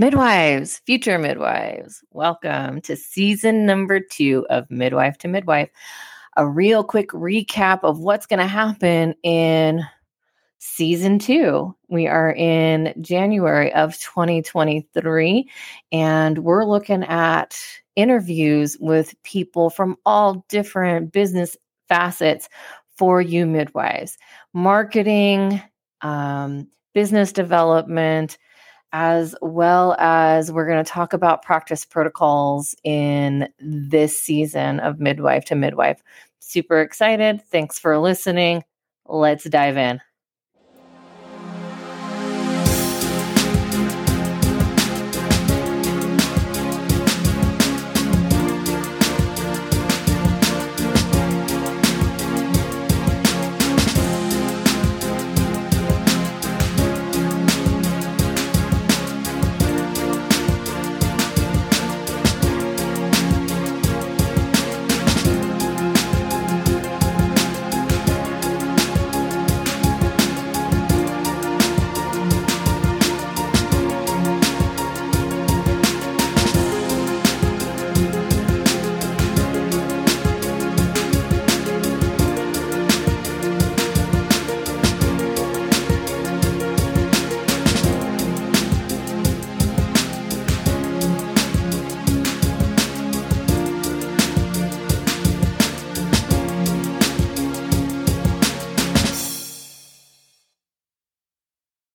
[0.00, 5.70] Midwives, future midwives, welcome to season number two of Midwife to Midwife.
[6.36, 9.84] A real quick recap of what's going to happen in
[10.58, 11.74] season two.
[11.88, 15.50] We are in January of 2023,
[15.90, 17.60] and we're looking at
[17.96, 21.56] interviews with people from all different business
[21.88, 22.48] facets
[22.96, 24.16] for you midwives
[24.54, 25.60] marketing,
[26.02, 28.38] um, business development
[28.92, 35.44] as well as we're going to talk about practice protocols in this season of Midwife
[35.46, 36.02] to Midwife.
[36.40, 37.42] Super excited.
[37.50, 38.64] Thanks for listening.
[39.06, 40.00] Let's dive in.